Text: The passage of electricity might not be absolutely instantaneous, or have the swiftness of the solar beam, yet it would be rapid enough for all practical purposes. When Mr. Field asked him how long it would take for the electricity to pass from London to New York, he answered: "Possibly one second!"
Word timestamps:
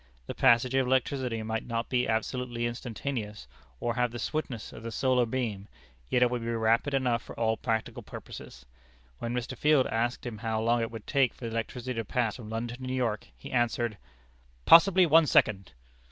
The 0.25 0.33
passage 0.33 0.73
of 0.73 0.87
electricity 0.87 1.43
might 1.43 1.63
not 1.67 1.87
be 1.87 2.07
absolutely 2.07 2.65
instantaneous, 2.65 3.47
or 3.79 3.93
have 3.93 4.09
the 4.09 4.17
swiftness 4.17 4.73
of 4.73 4.81
the 4.81 4.89
solar 4.91 5.27
beam, 5.27 5.67
yet 6.09 6.23
it 6.23 6.31
would 6.31 6.41
be 6.41 6.47
rapid 6.49 6.95
enough 6.95 7.21
for 7.21 7.39
all 7.39 7.55
practical 7.55 8.01
purposes. 8.01 8.65
When 9.19 9.31
Mr. 9.35 9.55
Field 9.55 9.85
asked 9.85 10.25
him 10.25 10.39
how 10.39 10.59
long 10.59 10.81
it 10.81 10.89
would 10.89 11.05
take 11.05 11.35
for 11.35 11.45
the 11.45 11.51
electricity 11.51 11.93
to 11.97 12.03
pass 12.03 12.37
from 12.37 12.49
London 12.49 12.77
to 12.77 12.83
New 12.83 12.95
York, 12.95 13.27
he 13.37 13.51
answered: 13.51 13.99
"Possibly 14.65 15.05
one 15.05 15.27
second!" 15.27 15.71